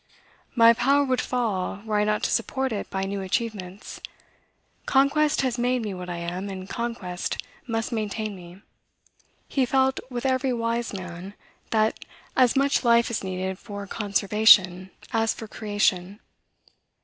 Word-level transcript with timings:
"My 0.55 0.73
power 0.73 1.03
would 1.03 1.21
fall, 1.21 1.83
were 1.85 1.99
I 1.99 2.03
not 2.05 2.23
to 2.23 2.31
support 2.31 2.71
it 2.71 2.89
by 2.89 3.03
new 3.03 3.21
achievements. 3.21 4.01
Conquest 4.87 5.41
has 5.41 5.59
made 5.59 5.83
me 5.83 5.93
what 5.93 6.09
I 6.09 6.17
am, 6.17 6.49
and 6.49 6.67
conquest 6.67 7.37
must 7.67 7.91
maintain 7.91 8.35
me." 8.35 8.63
He 9.47 9.63
felt, 9.63 9.99
with 10.09 10.25
every 10.25 10.53
wise 10.53 10.91
man, 10.91 11.35
that 11.69 12.03
as 12.35 12.55
much 12.55 12.83
life 12.83 13.11
is 13.11 13.23
needed 13.23 13.59
for 13.59 13.85
conservation 13.85 14.89
as 15.13 15.35
for 15.35 15.47
creation. 15.47 16.19